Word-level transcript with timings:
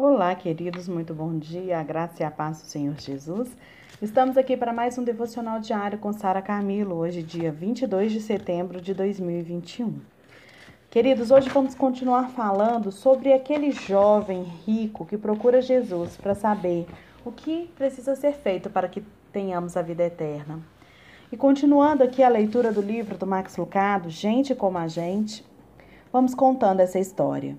Olá, 0.00 0.32
queridos, 0.32 0.86
muito 0.86 1.12
bom 1.12 1.36
dia, 1.36 1.80
a 1.80 1.82
graça 1.82 2.22
e 2.22 2.24
a 2.24 2.30
paz 2.30 2.62
do 2.62 2.68
Senhor 2.68 2.94
Jesus. 3.00 3.48
Estamos 4.00 4.36
aqui 4.36 4.56
para 4.56 4.72
mais 4.72 4.96
um 4.96 5.02
devocional 5.02 5.58
diário 5.58 5.98
com 5.98 6.12
Sara 6.12 6.40
Camilo, 6.40 6.94
hoje, 6.94 7.20
dia 7.20 7.50
22 7.50 8.12
de 8.12 8.20
setembro 8.20 8.80
de 8.80 8.94
2021. 8.94 9.98
Queridos, 10.88 11.32
hoje 11.32 11.48
vamos 11.48 11.74
continuar 11.74 12.30
falando 12.30 12.92
sobre 12.92 13.32
aquele 13.32 13.72
jovem 13.72 14.44
rico 14.64 15.04
que 15.04 15.18
procura 15.18 15.60
Jesus 15.60 16.16
para 16.16 16.36
saber 16.36 16.86
o 17.24 17.32
que 17.32 17.68
precisa 17.74 18.14
ser 18.14 18.34
feito 18.34 18.70
para 18.70 18.86
que 18.86 19.02
tenhamos 19.32 19.76
a 19.76 19.82
vida 19.82 20.04
eterna. 20.04 20.60
E 21.32 21.36
continuando 21.36 22.04
aqui 22.04 22.22
a 22.22 22.28
leitura 22.28 22.70
do 22.70 22.80
livro 22.80 23.18
do 23.18 23.26
Max 23.26 23.56
Lucado, 23.56 24.10
Gente 24.10 24.54
como 24.54 24.78
a 24.78 24.86
Gente, 24.86 25.44
vamos 26.12 26.36
contando 26.36 26.78
essa 26.78 27.00
história. 27.00 27.56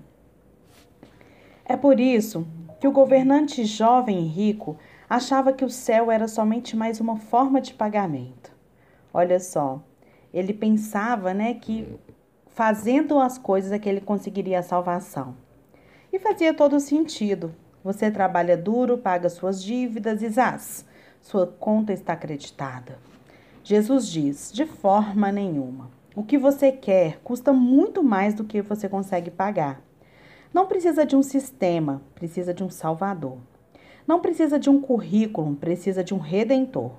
É 1.70 1.76
por 1.76 2.00
isso 2.00 2.48
que 2.80 2.88
o 2.88 2.90
governante 2.90 3.64
jovem 3.64 4.24
e 4.24 4.26
rico 4.26 4.76
achava 5.08 5.52
que 5.52 5.64
o 5.64 5.70
céu 5.70 6.10
era 6.10 6.26
somente 6.26 6.76
mais 6.76 6.98
uma 6.98 7.16
forma 7.16 7.60
de 7.60 7.72
pagamento. 7.72 8.50
Olha 9.14 9.38
só, 9.38 9.80
ele 10.34 10.52
pensava, 10.52 11.32
né, 11.32 11.54
que 11.54 11.86
fazendo 12.48 13.20
as 13.20 13.38
coisas 13.38 13.70
é 13.70 13.78
que 13.78 13.88
ele 13.88 14.00
conseguiria 14.00 14.58
a 14.58 14.64
salvação. 14.64 15.36
E 16.12 16.18
fazia 16.18 16.52
todo 16.52 16.80
sentido. 16.80 17.54
Você 17.84 18.10
trabalha 18.10 18.56
duro, 18.56 18.98
paga 18.98 19.28
suas 19.28 19.62
dívidas 19.62 20.22
e 20.22 20.28
zás, 20.28 20.84
sua 21.22 21.46
conta 21.46 21.92
está 21.92 22.14
acreditada. 22.14 22.98
Jesus 23.62 24.08
diz: 24.08 24.50
de 24.52 24.66
forma 24.66 25.30
nenhuma. 25.30 25.88
O 26.16 26.24
que 26.24 26.36
você 26.36 26.72
quer 26.72 27.20
custa 27.22 27.52
muito 27.52 28.02
mais 28.02 28.34
do 28.34 28.42
que 28.42 28.60
você 28.60 28.88
consegue 28.88 29.30
pagar. 29.30 29.80
Não 30.52 30.66
precisa 30.66 31.06
de 31.06 31.14
um 31.14 31.22
sistema, 31.22 32.02
precisa 32.14 32.52
de 32.52 32.64
um 32.64 32.70
salvador. 32.70 33.38
Não 34.06 34.20
precisa 34.20 34.58
de 34.58 34.68
um 34.68 34.80
currículo, 34.80 35.54
precisa 35.54 36.02
de 36.02 36.12
um 36.12 36.18
redentor. 36.18 36.90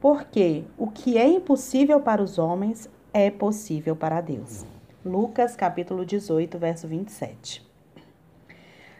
Porque 0.00 0.64
o 0.78 0.86
que 0.86 1.18
é 1.18 1.28
impossível 1.28 2.00
para 2.00 2.22
os 2.22 2.38
homens 2.38 2.88
é 3.12 3.30
possível 3.30 3.94
para 3.94 4.22
Deus. 4.22 4.64
Lucas 5.04 5.54
capítulo 5.54 6.06
18, 6.06 6.58
verso 6.58 6.88
27. 6.88 7.68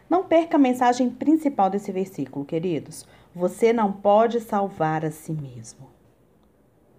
Não 0.07 0.25
perca 0.25 0.57
a 0.57 0.59
mensagem 0.59 1.09
principal 1.09 1.69
desse 1.69 1.91
versículo, 1.91 2.45
queridos. 2.45 3.07
Você 3.33 3.73
não 3.73 3.91
pode 3.91 4.41
salvar 4.41 5.03
a 5.05 5.09
si 5.09 5.31
mesmo. 5.31 5.89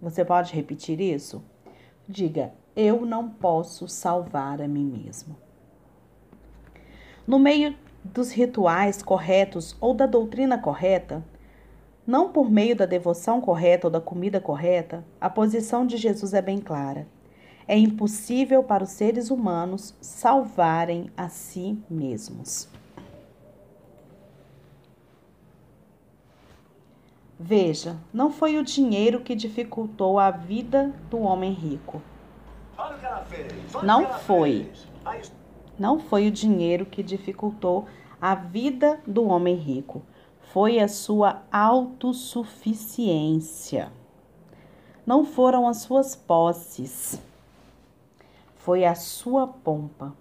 Você 0.01 0.25
pode 0.25 0.53
repetir 0.53 1.01
isso? 1.01 1.45
Diga: 2.09 2.53
Eu 2.75 3.07
não 3.07 3.29
posso 3.29 3.87
salvar 3.87 4.61
a 4.61 4.67
mim 4.67 4.85
mesmo. 4.85 5.37
No 7.27 7.39
meio 7.39 7.75
dos 8.05 8.33
rituais 8.33 9.03
corretos 9.03 9.77
ou 9.81 9.95
da 9.95 10.06
doutrina 10.06 10.59
correta, 10.59 11.25
não 12.06 12.33
por 12.33 12.51
meio 12.51 12.75
da 12.75 12.84
devoção 12.84 13.41
correta 13.41 13.87
ou 13.87 13.91
da 13.91 14.01
comida 14.01 14.41
correta, 14.41 15.05
a 15.20 15.31
posição 15.31 15.87
de 15.87 15.97
Jesus 15.97 16.34
é 16.34 16.42
bem 16.42 16.59
clara. 16.59 17.06
É 17.67 17.79
impossível 17.79 18.64
para 18.64 18.83
os 18.83 18.91
seres 18.91 19.31
humanos 19.31 19.95
salvarem 20.01 21.11
a 21.17 21.29
si 21.29 21.79
mesmos. 21.89 22.69
Veja, 27.39 27.97
não 28.12 28.31
foi 28.31 28.59
o 28.59 28.64
dinheiro 28.64 29.20
que 29.20 29.34
dificultou 29.34 30.19
a 30.19 30.31
vida 30.31 30.92
do 31.09 31.20
homem 31.20 31.53
rico. 31.53 32.03
Não 33.83 34.07
foi. 34.20 34.70
Não 35.83 35.99
foi 35.99 36.29
o 36.29 36.31
dinheiro 36.31 36.87
que 36.87 37.03
dificultou 37.03 37.87
a 38.21 38.37
vida 38.37 39.01
do 39.05 39.25
homem 39.25 39.57
rico, 39.57 40.03
foi 40.53 40.79
a 40.79 40.87
sua 40.87 41.43
autossuficiência. 41.51 43.91
Não 45.05 45.25
foram 45.25 45.67
as 45.67 45.79
suas 45.79 46.15
posses, 46.15 47.21
foi 48.55 48.85
a 48.85 48.95
sua 48.95 49.48
pompa. 49.48 50.15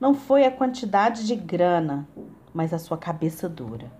Não 0.00 0.14
foi 0.14 0.46
a 0.46 0.50
quantidade 0.50 1.26
de 1.26 1.36
grana, 1.36 2.08
mas 2.54 2.72
a 2.72 2.78
sua 2.78 2.96
cabeça 2.96 3.50
dura. 3.50 3.92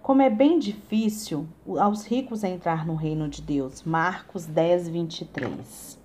Como 0.00 0.22
é 0.22 0.30
bem 0.30 0.58
difícil 0.58 1.46
aos 1.78 2.06
ricos 2.06 2.42
entrar 2.42 2.86
no 2.86 2.94
reino 2.94 3.28
de 3.28 3.42
Deus. 3.42 3.82
Marcos 3.82 4.46
10, 4.46 4.88
23. 4.88 5.98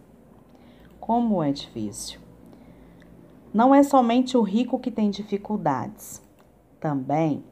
Como 0.99 1.41
é 1.41 1.53
difícil. 1.53 2.22
Não 3.53 3.73
é 3.73 3.83
somente 3.83 4.35
o 4.35 4.41
rico 4.41 4.79
que 4.79 4.89
tem 4.89 5.11
dificuldades. 5.11 6.21
Também 6.79 7.43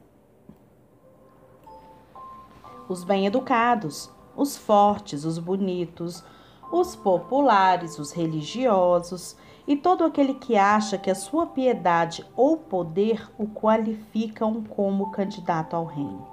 os 2.88 3.04
bem-educados, 3.04 4.10
os 4.36 4.56
fortes, 4.56 5.24
os 5.24 5.38
bonitos, 5.38 6.24
os 6.72 6.96
populares, 6.96 7.98
os 7.98 8.12
religiosos 8.12 9.36
e 9.66 9.76
todo 9.76 10.04
aquele 10.04 10.34
que 10.34 10.56
acha 10.56 10.98
que 10.98 11.10
a 11.10 11.14
sua 11.14 11.46
piedade 11.46 12.26
ou 12.34 12.56
poder 12.56 13.30
o 13.38 13.46
qualificam 13.46 14.62
como 14.64 15.12
candidato 15.12 15.76
ao 15.76 15.84
reino. 15.84 16.26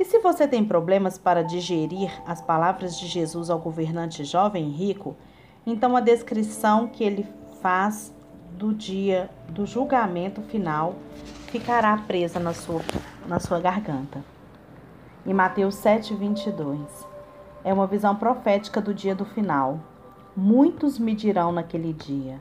E 0.00 0.04
se 0.04 0.18
você 0.18 0.48
tem 0.48 0.64
problemas 0.64 1.18
para 1.18 1.44
digerir 1.44 2.10
as 2.26 2.40
palavras 2.40 2.98
de 2.98 3.06
Jesus 3.06 3.50
ao 3.50 3.58
governante 3.58 4.24
jovem 4.24 4.68
e 4.68 4.72
rico, 4.72 5.14
então 5.66 5.94
a 5.96 6.00
descrição 6.00 6.88
que 6.88 7.04
ele 7.04 7.26
faz 7.60 8.12
do 8.58 8.72
dia 8.72 9.30
do 9.48 9.66
julgamento 9.66 10.42
final 10.42 10.94
ficará 11.48 11.96
presa 11.96 12.38
na 12.38 12.52
sua, 12.52 12.80
na 13.26 13.38
sua 13.38 13.60
garganta. 13.60 14.24
Em 15.26 15.32
Mateus 15.32 15.74
7, 15.76 16.14
22, 16.14 16.80
é 17.64 17.72
uma 17.72 17.86
visão 17.86 18.16
profética 18.16 18.80
do 18.80 18.92
dia 18.92 19.14
do 19.14 19.24
final. 19.24 19.80
Muitos 20.36 20.98
me 20.98 21.14
dirão 21.14 21.52
naquele 21.52 21.92
dia: 21.92 22.40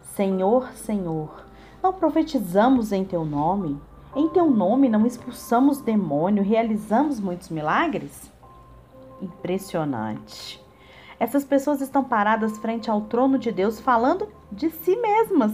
Senhor, 0.00 0.72
Senhor, 0.74 1.44
não 1.82 1.92
profetizamos 1.92 2.92
em 2.92 3.04
teu 3.04 3.24
nome? 3.24 3.80
Em 4.14 4.28
teu 4.28 4.50
nome 4.50 4.88
não 4.88 5.06
expulsamos 5.06 5.80
demônio, 5.80 6.42
realizamos 6.42 7.20
muitos 7.20 7.48
milagres? 7.48 8.30
Impressionante. 9.22 10.60
Essas 11.18 11.44
pessoas 11.44 11.80
estão 11.80 12.02
paradas 12.02 12.58
frente 12.58 12.90
ao 12.90 13.02
trono 13.02 13.38
de 13.38 13.52
Deus 13.52 13.78
falando 13.78 14.28
de 14.50 14.70
si 14.70 14.96
mesmas. 14.96 15.52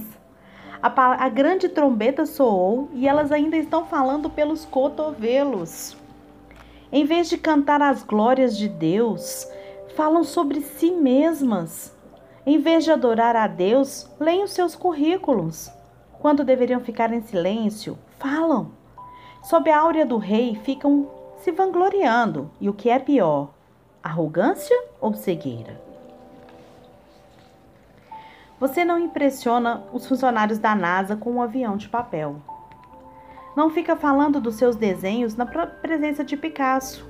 A, 0.83 1.25
a 1.25 1.29
grande 1.29 1.69
trombeta 1.69 2.27
soou 2.27 2.89
e 2.93 3.09
elas 3.09 3.33
ainda 3.33 3.57
estão 3.57 3.87
falando 3.87 4.29
pelos 4.31 4.65
cotovelos. 4.65 5.97
Em 6.93 7.05
vez 7.05 7.29
de 7.29 7.37
cantar 7.37 7.83
as 7.83 8.03
glórias 8.03 8.57
de 8.57 8.69
Deus, 8.69 9.49
falam 9.97 10.23
sobre 10.23 10.61
si 10.61 10.91
mesmas. 10.91 11.95
Em 12.45 12.59
vez 12.59 12.85
de 12.85 12.93
adorar 12.93 13.35
a 13.35 13.47
Deus, 13.47 14.09
leem 14.21 14.45
os 14.45 14.53
seus 14.53 14.77
currículos. 14.77 15.71
Quando 16.21 16.45
deveriam 16.45 16.81
ficar 16.81 17.13
em 17.13 17.21
silêncio, 17.23 17.99
falam. 18.19 18.71
Sob 19.43 19.69
a 19.71 19.81
áurea 19.81 20.07
do 20.07 20.19
rei, 20.19 20.55
ficam 20.63 21.09
se 21.39 21.51
vangloriando. 21.51 22.51
E 22.61 22.69
o 22.69 22.75
que 22.75 22.89
é 22.89 22.99
pior, 22.99 23.51
arrogância 24.03 24.77
ou 25.01 25.15
cegueira? 25.15 25.86
Você 28.59 28.85
não 28.85 28.99
impressiona 28.99 29.85
os 29.93 30.07
funcionários 30.07 30.59
da 30.59 30.75
NASA 30.75 31.15
com 31.15 31.33
um 31.33 31.43
avião 31.43 31.77
de 31.77 31.89
papel. 31.89 32.37
Não 33.55 33.71
fica 33.71 33.95
falando 33.97 34.41
dos 34.41 34.55
seus 34.57 34.77
desenhos 34.77 35.37
na 35.37 35.45
presença 35.47 36.25
de 36.25 36.37
Picasso. 36.37 37.07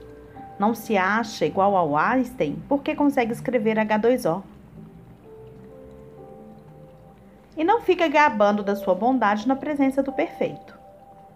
Não 0.59 0.75
se 0.75 0.97
acha 0.97 1.47
igual 1.47 1.77
ao 1.77 1.97
Einstein 1.97 2.63
porque 2.69 2.95
consegue 2.95 3.33
escrever 3.33 3.77
H2O. 3.77 4.43
E 7.57 7.65
não 7.65 7.81
fica 7.81 8.09
gabando 8.09 8.63
da 8.63 8.77
sua 8.77 8.95
bondade 8.95 9.49
na 9.49 9.57
presença 9.57 10.03
do 10.03 10.13
perfeito. 10.13 10.77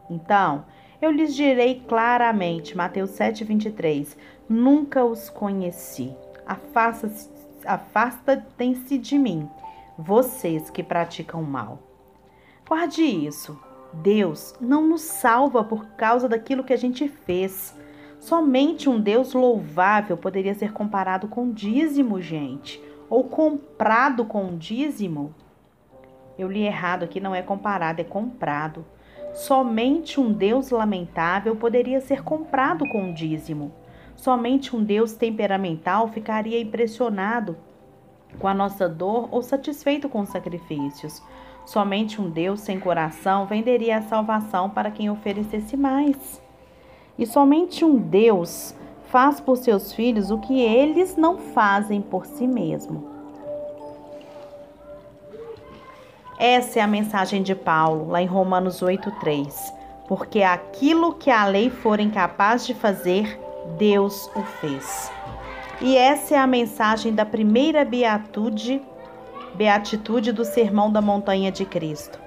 Então, 0.08 0.64
eu 1.00 1.10
lhes 1.10 1.34
direi 1.34 1.82
claramente, 1.88 2.76
Mateus 2.76 3.10
7,23: 3.12 4.16
Nunca 4.48 5.04
os 5.04 5.30
conheci. 5.30 6.14
Afasta-se 7.64 8.98
de 8.98 9.18
mim, 9.18 9.48
vocês 10.00 10.70
que 10.70 10.82
praticam 10.82 11.42
mal. 11.42 11.78
Guarde 12.66 13.02
isso. 13.02 13.60
Deus 13.92 14.54
não 14.60 14.86
nos 14.86 15.02
salva 15.02 15.62
por 15.62 15.84
causa 15.96 16.28
daquilo 16.28 16.64
que 16.64 16.72
a 16.72 16.76
gente 16.76 17.08
fez. 17.08 17.76
Somente 18.18 18.88
um 18.88 19.00
Deus 19.00 19.34
louvável 19.34 20.16
poderia 20.16 20.54
ser 20.54 20.72
comparado 20.72 21.28
com 21.28 21.52
dízimo, 21.52 22.20
gente, 22.20 22.80
ou 23.08 23.24
comprado 23.24 24.24
com 24.24 24.56
dízimo. 24.56 25.34
Eu 26.38 26.48
li 26.48 26.62
errado 26.62 27.02
aqui, 27.02 27.20
não 27.20 27.34
é 27.34 27.42
comparado, 27.42 28.00
é 28.00 28.04
comprado. 28.04 28.84
Somente 29.34 30.18
um 30.18 30.32
Deus 30.32 30.70
lamentável 30.70 31.56
poderia 31.56 32.00
ser 32.00 32.22
comprado 32.22 32.88
com 32.88 33.12
dízimo. 33.12 33.72
Somente 34.16 34.74
um 34.74 34.82
Deus 34.82 35.12
temperamental 35.12 36.08
ficaria 36.08 36.60
impressionado 36.60 37.56
com 38.38 38.46
a 38.48 38.54
nossa 38.54 38.88
dor 38.88 39.28
ou 39.30 39.42
satisfeito 39.42 40.08
com 40.08 40.20
os 40.20 40.28
sacrifícios. 40.28 41.22
Somente 41.64 42.20
um 42.20 42.28
Deus 42.28 42.60
sem 42.60 42.80
coração 42.80 43.46
venderia 43.46 43.98
a 43.98 44.02
salvação 44.02 44.70
para 44.70 44.90
quem 44.90 45.10
oferecesse 45.10 45.76
mais. 45.76 46.42
E 47.18 47.26
somente 47.26 47.84
um 47.84 47.96
Deus 47.96 48.74
faz 49.10 49.40
por 49.40 49.56
seus 49.56 49.92
filhos 49.92 50.30
o 50.30 50.38
que 50.38 50.60
eles 50.60 51.16
não 51.16 51.38
fazem 51.38 52.00
por 52.00 52.24
si 52.26 52.46
mesmo. 52.46 53.10
Essa 56.38 56.78
é 56.78 56.82
a 56.82 56.86
mensagem 56.86 57.42
de 57.42 57.54
Paulo, 57.54 58.08
lá 58.08 58.22
em 58.22 58.26
Romanos 58.26 58.80
8,3. 58.82 59.52
Porque 60.08 60.42
aquilo 60.42 61.14
que 61.14 61.30
a 61.30 61.44
lei 61.44 61.68
for 61.68 62.00
incapaz 62.00 62.66
de 62.66 62.72
fazer, 62.72 63.38
Deus 63.76 64.26
o 64.34 64.42
fez. 64.42 65.12
E 65.82 65.96
essa 65.96 66.34
é 66.34 66.38
a 66.38 66.46
mensagem 66.46 67.14
da 67.14 67.24
primeira 67.24 67.86
beatitude, 67.86 68.82
beatitude 69.54 70.30
do 70.30 70.44
Sermão 70.44 70.92
da 70.92 71.00
Montanha 71.00 71.50
de 71.50 71.64
Cristo. 71.64 72.18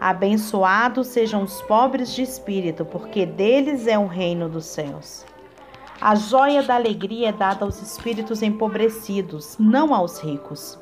Abençoados 0.00 1.06
sejam 1.06 1.44
os 1.44 1.62
pobres 1.62 2.12
de 2.12 2.22
espírito, 2.22 2.84
porque 2.84 3.24
deles 3.24 3.86
é 3.86 3.96
o 3.96 4.06
reino 4.06 4.48
dos 4.48 4.66
céus. 4.66 5.24
A 6.00 6.16
joia 6.16 6.64
da 6.64 6.74
alegria 6.74 7.28
é 7.28 7.32
dada 7.32 7.64
aos 7.64 7.80
espíritos 7.80 8.42
empobrecidos, 8.42 9.56
não 9.56 9.94
aos 9.94 10.20
ricos. 10.20 10.76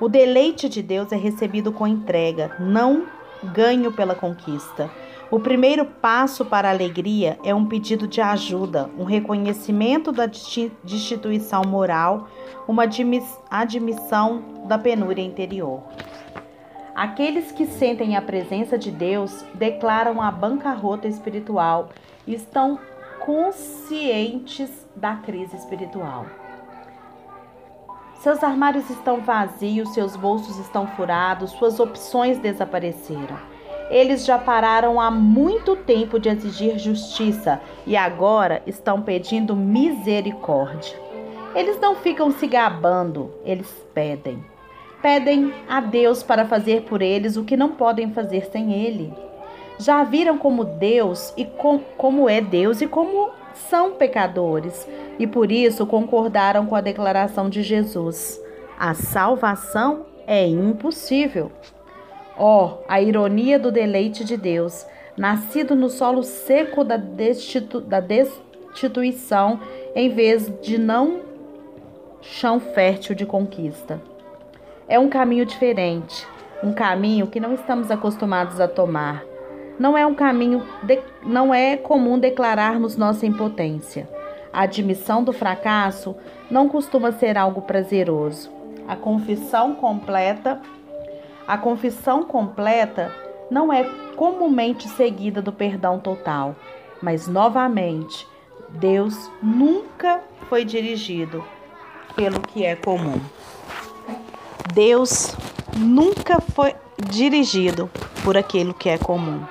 O 0.00 0.08
deleite 0.08 0.68
de 0.68 0.82
Deus 0.82 1.12
é 1.12 1.16
recebido 1.16 1.70
com 1.70 1.86
entrega, 1.86 2.56
não 2.58 3.06
ganho 3.54 3.92
pela 3.92 4.16
conquista. 4.16 4.90
O 5.32 5.40
primeiro 5.40 5.86
passo 5.86 6.44
para 6.44 6.68
a 6.68 6.72
alegria 6.72 7.38
é 7.42 7.54
um 7.54 7.64
pedido 7.64 8.06
de 8.06 8.20
ajuda, 8.20 8.90
um 8.98 9.04
reconhecimento 9.04 10.12
da 10.12 10.26
destituição 10.26 11.62
moral, 11.66 12.28
uma 12.68 12.82
admissão 13.50 14.66
da 14.66 14.76
penúria 14.76 15.22
interior. 15.22 15.84
Aqueles 16.94 17.50
que 17.50 17.64
sentem 17.64 18.14
a 18.14 18.20
presença 18.20 18.76
de 18.76 18.90
Deus 18.90 19.42
declaram 19.54 20.20
a 20.20 20.30
bancarrota 20.30 21.08
espiritual 21.08 21.88
e 22.26 22.34
estão 22.34 22.78
conscientes 23.24 24.86
da 24.94 25.16
crise 25.16 25.56
espiritual. 25.56 26.26
Seus 28.20 28.44
armários 28.44 28.90
estão 28.90 29.22
vazios, 29.22 29.94
seus 29.94 30.14
bolsos 30.14 30.58
estão 30.58 30.86
furados, 30.88 31.52
suas 31.52 31.80
opções 31.80 32.38
desapareceram. 32.38 33.61
Eles 33.90 34.24
já 34.24 34.38
pararam 34.38 35.00
há 35.00 35.10
muito 35.10 35.76
tempo 35.76 36.18
de 36.18 36.28
exigir 36.28 36.78
justiça 36.78 37.60
e 37.86 37.96
agora 37.96 38.62
estão 38.66 39.02
pedindo 39.02 39.54
misericórdia. 39.54 40.96
Eles 41.54 41.78
não 41.80 41.94
ficam 41.94 42.30
se 42.30 42.46
gabando, 42.46 43.30
eles 43.44 43.68
pedem. 43.92 44.42
Pedem 45.02 45.52
a 45.68 45.80
Deus 45.80 46.22
para 46.22 46.46
fazer 46.46 46.82
por 46.82 47.02
eles 47.02 47.36
o 47.36 47.44
que 47.44 47.56
não 47.56 47.72
podem 47.72 48.12
fazer 48.12 48.46
sem 48.46 48.72
Ele. 48.72 49.12
Já 49.78 50.04
viram 50.04 50.38
como 50.38 50.64
Deus 50.64 51.34
e 51.36 51.44
com, 51.44 51.80
como 51.96 52.28
é 52.28 52.40
Deus 52.40 52.80
e 52.80 52.86
como 52.86 53.30
são 53.52 53.92
pecadores 53.92 54.86
e 55.18 55.26
por 55.26 55.52
isso 55.52 55.86
concordaram 55.86 56.66
com 56.66 56.74
a 56.74 56.80
declaração 56.80 57.50
de 57.50 57.62
Jesus: 57.62 58.40
a 58.78 58.94
salvação 58.94 60.06
é 60.26 60.46
impossível. 60.46 61.50
Ó, 62.36 62.66
oh, 62.66 62.84
a 62.88 63.00
ironia 63.00 63.58
do 63.58 63.70
deleite 63.70 64.24
de 64.24 64.36
Deus, 64.36 64.86
nascido 65.16 65.74
no 65.74 65.88
solo 65.88 66.22
seco 66.22 66.82
da, 66.82 66.96
destitu 66.96 67.80
da 67.80 68.00
destituição, 68.00 69.60
em 69.94 70.08
vez 70.08 70.50
de 70.60 70.78
não 70.78 71.20
chão 72.22 72.58
fértil 72.60 73.14
de 73.14 73.26
conquista. 73.26 74.00
É 74.88 74.98
um 74.98 75.08
caminho 75.08 75.44
diferente, 75.44 76.26
um 76.62 76.72
caminho 76.72 77.26
que 77.26 77.40
não 77.40 77.54
estamos 77.54 77.90
acostumados 77.90 78.60
a 78.60 78.68
tomar. 78.68 79.24
Não 79.78 79.96
é 79.96 80.06
um 80.06 80.14
caminho, 80.14 80.62
de, 80.82 81.00
não 81.24 81.52
é 81.52 81.76
comum 81.76 82.18
declararmos 82.18 82.96
nossa 82.96 83.26
impotência. 83.26 84.08
A 84.52 84.62
admissão 84.62 85.24
do 85.24 85.32
fracasso 85.32 86.14
não 86.50 86.68
costuma 86.68 87.10
ser 87.10 87.38
algo 87.38 87.62
prazeroso. 87.62 88.50
A 88.86 88.94
confissão 88.94 89.74
completa, 89.74 90.60
a 91.52 91.58
confissão 91.58 92.22
completa 92.22 93.14
não 93.50 93.70
é 93.70 93.84
comumente 94.16 94.88
seguida 94.88 95.42
do 95.42 95.52
perdão 95.52 95.98
total, 95.98 96.56
mas 97.02 97.28
novamente, 97.28 98.26
Deus 98.70 99.30
nunca 99.42 100.22
foi 100.48 100.64
dirigido 100.64 101.44
pelo 102.16 102.40
que 102.40 102.64
é 102.64 102.74
comum. 102.74 103.20
Deus 104.72 105.36
nunca 105.76 106.40
foi 106.40 106.74
dirigido 107.06 107.90
por 108.24 108.34
aquilo 108.34 108.72
que 108.72 108.88
é 108.88 108.96
comum. 108.96 109.44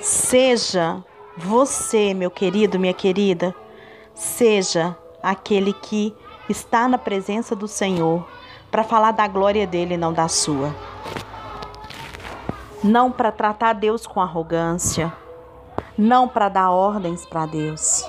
Seja 0.00 1.02
você, 1.36 2.14
meu 2.14 2.30
querido, 2.30 2.78
minha 2.78 2.94
querida, 2.94 3.52
seja 4.14 4.96
aquele 5.20 5.72
que 5.72 6.14
está 6.48 6.86
na 6.86 6.98
presença 6.98 7.56
do 7.56 7.66
Senhor 7.66 8.24
para 8.70 8.84
falar 8.84 9.12
da 9.12 9.26
glória 9.26 9.66
dele, 9.66 9.96
não 9.96 10.12
da 10.12 10.28
sua. 10.28 10.74
Não 12.82 13.10
para 13.10 13.32
tratar 13.32 13.72
Deus 13.72 14.06
com 14.06 14.20
arrogância, 14.20 15.12
não 15.96 16.28
para 16.28 16.48
dar 16.48 16.70
ordens 16.70 17.24
para 17.24 17.46
Deus, 17.46 18.08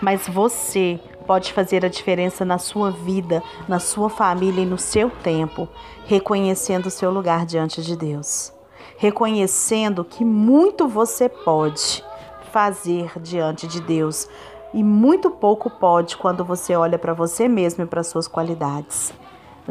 mas 0.00 0.26
você 0.26 0.98
pode 1.26 1.52
fazer 1.52 1.84
a 1.84 1.88
diferença 1.88 2.44
na 2.44 2.58
sua 2.58 2.90
vida, 2.90 3.42
na 3.68 3.78
sua 3.78 4.08
família 4.08 4.62
e 4.62 4.66
no 4.66 4.78
seu 4.78 5.10
tempo, 5.10 5.68
reconhecendo 6.06 6.86
o 6.86 6.90
seu 6.90 7.10
lugar 7.10 7.46
diante 7.46 7.82
de 7.82 7.94
Deus 7.96 8.52
reconhecendo 9.00 10.04
que 10.04 10.22
muito 10.22 10.86
você 10.86 11.26
pode 11.26 12.04
fazer 12.52 13.10
diante 13.18 13.66
de 13.66 13.80
Deus 13.80 14.28
e 14.74 14.84
muito 14.84 15.30
pouco 15.30 15.70
pode 15.70 16.18
quando 16.18 16.44
você 16.44 16.76
olha 16.76 16.98
para 16.98 17.14
você 17.14 17.48
mesmo 17.48 17.82
e 17.82 17.86
para 17.86 18.04
suas 18.04 18.28
qualidades. 18.28 19.10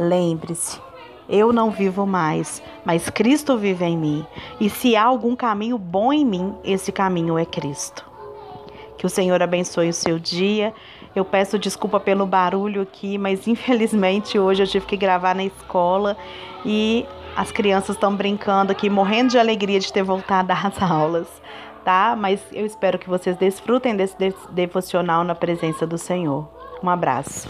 Lembre-se, 0.01 0.79
eu 1.27 1.51
não 1.51 1.69
vivo 1.69 2.07
mais, 2.07 2.63
mas 2.85 3.09
Cristo 3.09 3.57
vive 3.57 3.83
em 3.83 3.97
mim. 3.97 4.25
E 4.57 4.69
se 4.69 4.95
há 4.95 5.03
algum 5.03 5.35
caminho 5.35 5.77
bom 5.77 6.13
em 6.13 6.23
mim, 6.23 6.55
esse 6.63 6.89
caminho 6.89 7.37
é 7.37 7.43
Cristo. 7.43 8.05
Que 8.97 9.05
o 9.05 9.09
Senhor 9.09 9.43
abençoe 9.43 9.89
o 9.89 9.93
seu 9.93 10.17
dia. 10.17 10.73
Eu 11.13 11.25
peço 11.25 11.59
desculpa 11.59 11.99
pelo 11.99 12.25
barulho 12.25 12.81
aqui, 12.81 13.17
mas 13.17 13.45
infelizmente 13.45 14.39
hoje 14.39 14.63
eu 14.63 14.67
tive 14.67 14.85
que 14.85 14.95
gravar 14.95 15.35
na 15.35 15.43
escola 15.43 16.15
e 16.65 17.05
as 17.35 17.51
crianças 17.51 17.97
estão 17.97 18.15
brincando 18.15 18.71
aqui, 18.71 18.89
morrendo 18.89 19.31
de 19.31 19.37
alegria 19.37 19.81
de 19.81 19.91
ter 19.91 20.03
voltado 20.03 20.53
às 20.53 20.79
aulas, 20.81 21.27
tá? 21.83 22.15
Mas 22.17 22.39
eu 22.53 22.65
espero 22.65 22.97
que 22.97 23.09
vocês 23.09 23.35
desfrutem 23.35 23.97
desse 23.97 24.15
devocional 24.51 25.25
na 25.25 25.35
presença 25.35 25.85
do 25.85 25.97
Senhor. 25.97 26.47
Um 26.81 26.89
abraço. 26.89 27.49